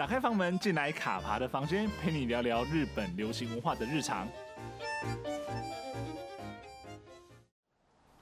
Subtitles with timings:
[0.00, 4.26] 打开房门，进来卡爬的房间，陪你聊聊日本流行文化的日常。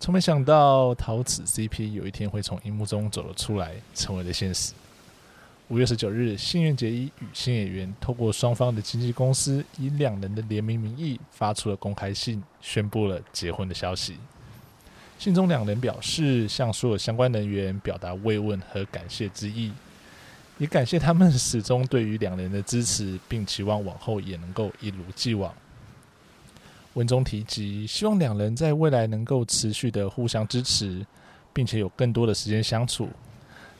[0.00, 4.72] 从没想到陶瓷 CP 有一天会从荧幕中走了出来，成为了现实。
[5.68, 14.16] 五月十九日，新垣结衣与新演员透过双方的经纪公司，以两人的联名名义发出了公开信，宣布了结婚的消息。
[15.20, 19.72] 信中两人表示，向所有相关人员表达慰问和感谢之意，
[20.60, 25.52] 也感谢他们始终对于两人的支持，并期望往后也能够一如既往。
[26.94, 31.04] 文中提及，希望两人在未来能够持续的互相支持，
[31.52, 33.08] 并且有更多的时间相处。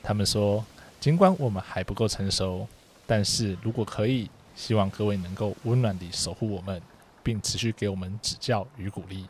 [0.02, 0.64] 他们说。
[1.00, 2.68] 尽管我们还不够成熟，
[3.06, 6.78] 但是如果可以，希望各位能够温暖地守护我们，
[7.22, 9.24] 并持续给我们指教与鼓励，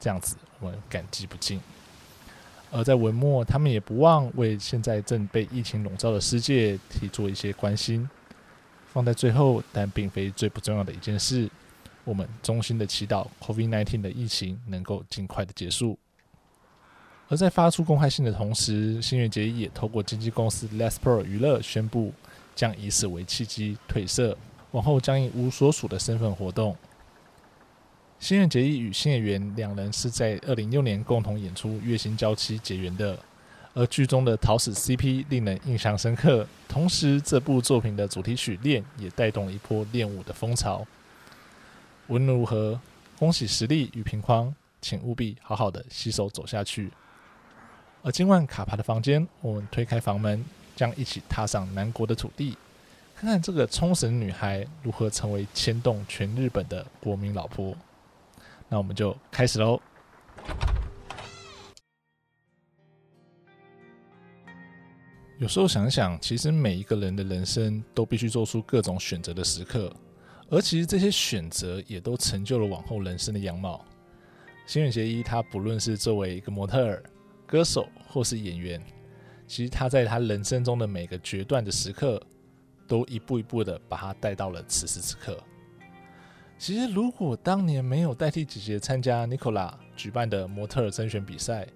[0.00, 1.60] 这样子我们感激不尽。
[2.74, 8.08] 而在文末，他们也不忘为现在正被疫情笼罩的世界提出一些关心。
[8.92, 11.48] 放在最后，但并非最不重要的一件事，
[12.02, 15.96] 我们衷心的祈祷 COVID-19 的疫情能够尽快的结束。
[17.28, 22.12] 而在发出公开信的同时，新月结衣也透过经纪公司 Lesper 娱乐宣布，
[22.56, 24.36] 将以此为契机退社，
[24.72, 26.76] 往后将以无所属的身份活动。
[28.20, 33.18] 新垣结衣与新演员两人是在二零六年共同演出《月薪娇妻》结缘的，
[33.74, 36.46] 而剧中的桃死 CP 令人印象深刻。
[36.66, 40.86] 同时，这部作品的主题曲《恋》也带动了一波恋舞的风潮。
[42.06, 42.80] 无论如何，
[43.18, 46.90] 恭喜实力与平匡，请务必好好的携手走下去。
[48.02, 50.42] 而今晚卡帕的房间，我们推开房门，
[50.74, 52.56] 将一起踏上南国的土地，
[53.14, 57.76] 看看这个冲绳女孩如何成为牵动全日本的国民老婆。
[58.68, 59.80] 那我们就开始喽。
[65.38, 69.92] 有时候想想，其实每一个人的人生都必须做出各种选择的时刻，
[70.48, 73.84] 而其实这些选择也都成就了往后人生的样貌。
[74.66, 77.02] 新垣结衣，她不论是作为一个模特儿。
[77.46, 78.82] 歌手或是演员，
[79.46, 82.20] 其实他在他人生中的每个决断的时刻，
[82.88, 85.38] 都一步一步的把他带到了此时此刻。
[86.56, 91.66] 其实，如果当年没有代替姐姐参加 Nicola 举办的模特甄选比赛，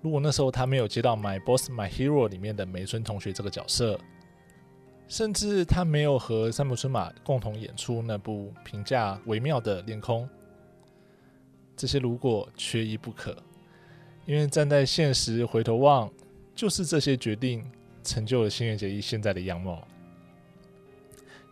[0.00, 3.98] 如果那时候他没有接到《My Boss My Hero》里面的梅村同学这个角色，
[5.08, 10.24] 甚至他没有和三浦春马共同演出那部评价微妙的《恋空》，
[11.76, 13.36] 这些如果缺一不可。
[14.24, 16.08] 因为站在现实回头望，
[16.54, 17.64] 就是这些决定
[18.04, 19.86] 成就了新垣结衣现在的样貌。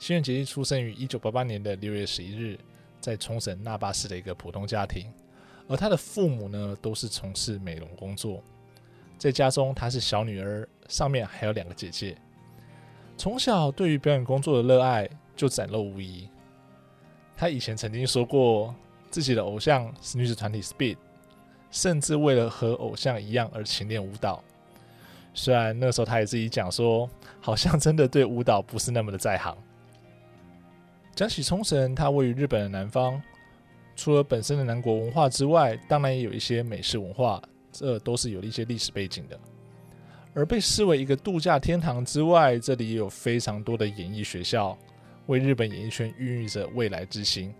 [0.05, 2.59] 新垣结衣出生于一九八八年的六月十一日，
[3.01, 5.11] 在冲绳那霸市的一个普通家庭，
[5.67, 8.43] 而他的父母呢都是从事美容工作。
[9.17, 12.19] 在家中，她是小女儿，上面还有两个姐姐。
[13.17, 16.29] 从小对于表演工作的热爱就展露无遗。
[17.35, 18.75] 她以前曾经说过，
[19.11, 20.99] 自己的偶像是女子团体 Speed。
[21.71, 24.45] 甚至为了和偶像一样而勤练舞蹈，
[25.33, 27.09] 虽然那时候她也自己讲说，
[27.41, 29.57] 好像真的对舞蹈不是那么的在行。
[31.15, 33.23] 讲起冲绳，它位于日本的南方，
[33.95, 39.39] 除了本身的南国文化之外，当然也有一些美式文化，这都是有一些历史背景的。
[40.35, 44.77] 而被视为一个度假天堂之外，这里也有非常多的演艺学校，
[45.27, 47.55] 为日本演艺圈孕育着未来之星。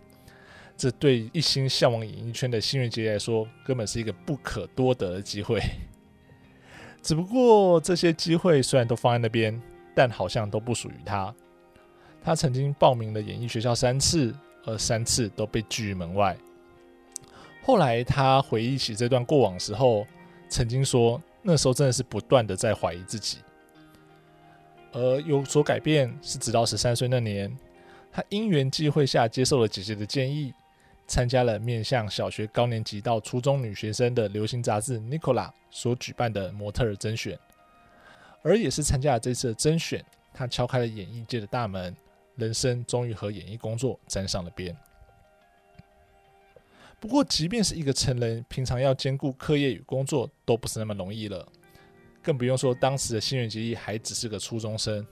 [0.77, 5.61] 这对一心向往演艺圈的新垣结衣来说，根本是一个不可多得的机会。
[7.01, 9.63] 只不过这些机会虽然都放在那边，
[9.95, 11.33] 但好像都不属于他。
[12.25, 16.35] 他曾经报名了演艺学校三次，而三次都被拒于门外。
[17.63, 20.07] 后来他回忆起这段过往时候，
[20.49, 23.39] 曾经说那时候真的是不断的在怀疑自己。
[24.93, 27.55] 而有所改变是直到十三岁那年，
[28.11, 30.55] 他因缘际会下接受了姐姐的建议。
[31.07, 37.39] 参加了面向小学高年级到初中女学生的流行杂志《Nicola》所举办的模特儿甄选，
[38.43, 40.03] 而也是参加了这次的甄选，
[40.33, 41.95] 他敲开了演艺界的大门，
[42.37, 44.77] 人生终于和演艺工作沾上了边。
[47.01, 51.47] 不过，即便是一个成人，平常要兼顾课业与工作都不是那么容易了，
[52.23, 55.07] 更不用说当时的新垣结衣还只是个初中生，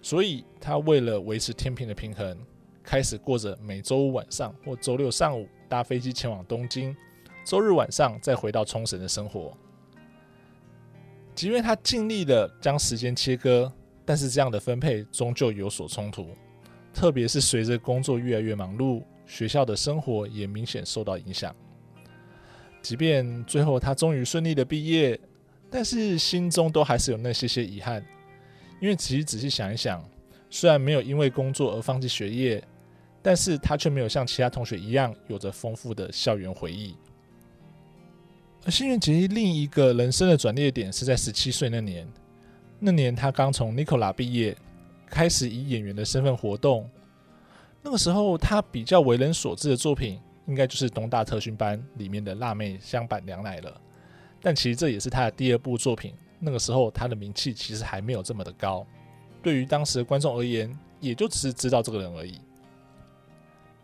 [0.00, 2.38] 所以他为了维持天平的平衡。
[2.82, 6.94] 开始过着每周五晚上或周六上午搭飞机前往东京，
[7.42, 9.56] 周日晚上再回到冲绳的生活。
[11.34, 13.72] 即便他尽力的将时间切割，
[14.04, 16.28] 但是这样的分配终究有所冲突。
[16.92, 21.54] 特别是随着工作越来越忙碌，学校的生活也明显受到影响。
[22.82, 25.18] 即便最后他终于顺利的毕业，
[25.70, 28.04] 但是心中都还是有那些些遗憾。
[28.80, 30.04] 因为其实仔细想一想。
[30.50, 32.62] 虽然没有因为工作而放弃学业，
[33.20, 36.94] 但是他却没有像其他同学一样有着丰富的校园回忆。
[38.64, 42.06] 而新垣结衣另一个人生的转捩点是在十七岁那年，
[42.86, 44.54] 那年他刚从 Nicola 毕业，
[45.06, 46.86] 开始以演员的身份活动。
[47.80, 53.80] 那个时候他比较为人所知的作品，应该就是《东大特训班》里面的辣妹香坂凉乃了。
[54.42, 56.12] 但其实这也是他的第二部作品。
[56.38, 58.86] 那个时候他的名气其实还没有这么的高。
[59.42, 60.70] 对于当时的观众而言，
[61.00, 62.38] 也就只是知道这个人而已。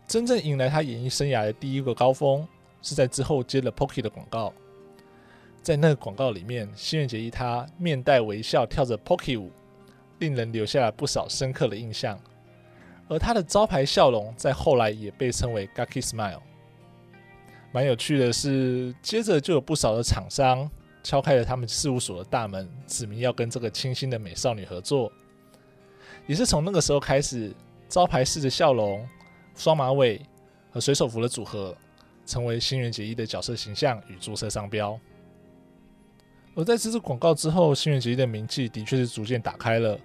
[0.07, 2.47] 真正迎来他演艺生涯的第一个高峰，
[2.83, 4.53] 是在之后接了 Pocky 的广告。
[5.61, 9.51] 在那个广告里面，新垣结衣她面带微笑跳着 Pocky 舞，
[10.19, 12.19] 令人留下了不少深刻的印象。
[13.07, 16.41] 而她的招牌笑容，在后来也被称为 Gaki Smile。
[17.71, 20.69] 蛮有趣的是，接着就有不少的厂商
[21.03, 25.11] 敲开了他们事务所的大门，指明要跟这个清新的美少女合作。
[26.25, 27.53] 也是从那个时候开始，
[27.87, 29.07] 招牌式的笑容、
[29.55, 30.21] 双马尾
[30.71, 31.75] 和水手服的组合，
[32.25, 34.99] 成为新垣结衣的角色形象与注册商标。
[36.55, 39.97] 而在这次广告之后，新垣结衣的名气的确是逐渐打开了。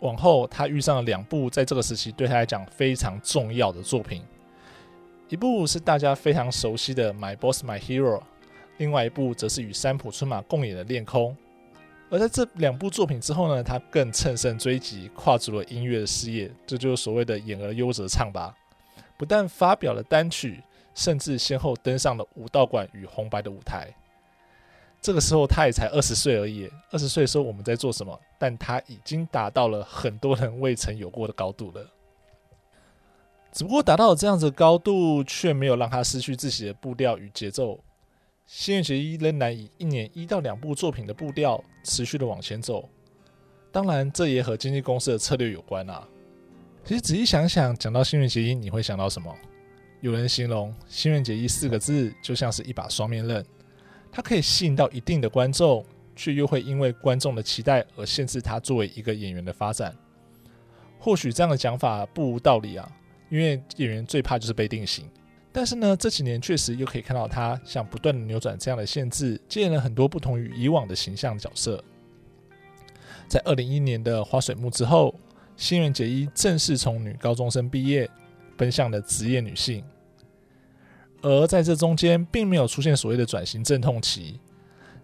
[0.00, 4.22] 往后，他遇上了两部在这个时期对他来讲非常重要的作品，
[5.28, 8.18] 一部是大家非常熟悉的《My Boss My Hero》，
[8.78, 11.32] 另外一部则是与三浦春马共演的《恋空》。
[12.10, 18.54] 而在这两部作品之后呢，他更乘胜追击，跨足了音乐的事业，这就是所谓的“演而优则唱”吧。
[19.16, 20.62] 不但发表了单曲，
[20.94, 23.92] 甚至先后登上了武道馆与红白的舞台。
[25.06, 28.20] 这个时候他也才二十岁而已，二十岁的时候我们在做什么？
[28.40, 31.88] 但他已经达到了很多人未曾有过的高度了。
[33.52, 37.78] 只不过达到了这样子的高度，却没有让他失去自己的步调与节奏。
[38.46, 42.88] 新垣结衣仍然以一年一到两部作品的步调持续的往前走，
[43.70, 46.04] 当然这也和经纪公司的策略有关啊。
[46.84, 49.32] 其实仔细想想，讲到新垣结衣，你会想到什么？
[50.00, 53.46] 有人形容新垣结衣四个字就像是一把双面刃，
[54.16, 55.84] 它可以吸引到一定的观众，
[56.14, 59.94] 却又会因为观众的期待而限制他作为一个演员的发展。
[60.98, 62.90] 或许这样的讲法不无道理啊，
[63.28, 65.04] 因为演员最怕就是被定型。
[65.52, 71.84] 但是呢，这几年确实又可以看到他想不断的扭转这样的限制，接演了很多不同于以往的形象角色。
[73.28, 75.14] 在二零一一年的《花水木》之后，
[75.58, 78.08] 新垣结衣正式从女高中生毕业，
[78.56, 79.84] 奔向了职业女性。
[81.28, 84.38] 而在这中间，并没有出现所谓的转型阵痛期，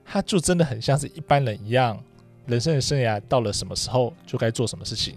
[0.04, 2.00] 他就真的很像是一般人一样，
[2.46, 5.16] 人生的生涯到了什么时候就该做什么事情，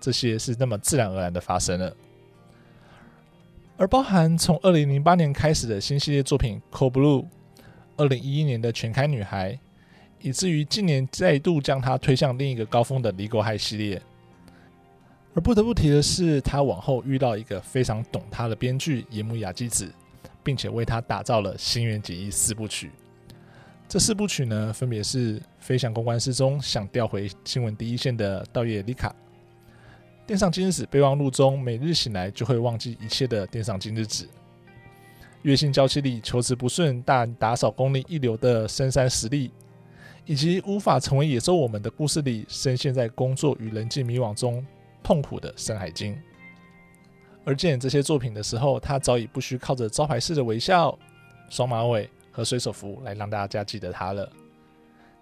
[0.00, 1.94] 这些是那么自然而然的发生了。
[3.76, 7.22] 而包含从二零零八年开始的新系列作品《Code Blue》，
[7.96, 9.52] 二零一一年的《全开女孩》，
[10.20, 14.02] 以至于近年再度将她推向另一个高峰的《Legal High》系列。
[15.34, 19.92] 而不得不提的是，她往后遇到一个非常懂她的编剧野木雅纪子，
[20.42, 22.90] 并且为他打造了新垣结衣四部曲。
[23.88, 29.14] 这四部曲呢，分别是《飞翔公关师》中想调回新闻第一线的稻叶丽卡。
[30.26, 34.24] 电上今日子备忘录中，每日醒来就会忘记一切的电上今日子；
[35.42, 39.50] 月薪娇妻里求职不顺但打扫功力一流的深山实力；
[40.24, 44.64] 以及无法成为野兽我们的故事里，深陷在工作与人际迷惘中
[45.02, 46.16] 痛苦的深海经。
[47.44, 50.96] 而见这些作品的时候，他早已不需靠着招牌式的微笑、
[51.50, 54.30] 双马尾和水手服来让大家记得他了。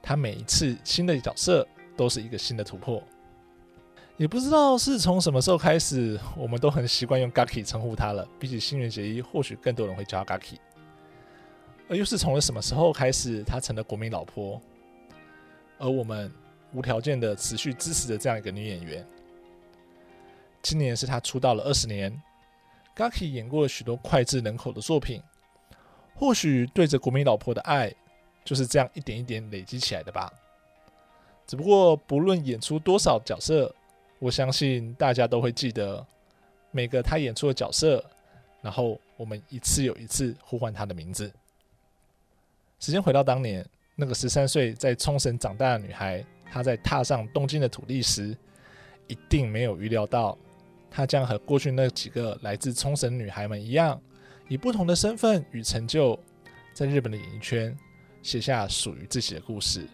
[0.03, 3.03] 他每一次新的角色都是一个新的突破。
[4.17, 8.29] 也不知道是从什么时候开始，我们都很习惯用 Gaki 称呼他了。
[8.39, 10.57] 比起新垣结衣，或许更多人会叫他 Gaki。
[11.89, 14.61] 而又是从什么时候开始，他成了国民老婆，
[15.79, 16.31] 而我们
[16.75, 19.07] 无条件的持续支持着这样一个女演员。
[20.62, 22.23] 今年是他出道了二十年
[22.97, 25.23] ，Gaki 演过了许多脍炙人口的作品。
[26.14, 27.95] 或许对着国民老婆的爱，
[28.45, 30.33] 就是这样一点一点累积起来的吧。
[31.47, 33.75] 只不过不论演出多少角色。
[34.23, 36.07] 我相信大家都会记得
[36.73, 38.05] 每个他演出的角色，
[38.61, 41.33] 然后我们一次又一次呼唤他的名字。
[42.81, 48.37] 时间回到当年，那个十三岁在冲绳长大的女孩，她在踏上东京的土地时，
[49.07, 50.37] 一定没有预料到，
[50.91, 54.01] 她将和过去那几个来自冲绳女孩们一样，
[54.49, 56.19] 以不同的身份与成就，
[56.75, 57.77] 在日本的演艺圈
[58.23, 59.87] 写下属于自己的故事。